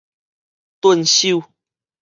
[0.81, 1.43] 頓首